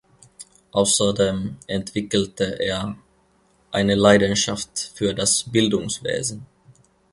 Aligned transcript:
Außerdem 0.71 1.57
entwickelte 1.67 2.59
er 2.59 2.97
eine 3.69 3.93
Leidenschaft 3.93 4.93
für 4.95 5.13
das 5.13 5.43
Bildungswesen. 5.43 6.47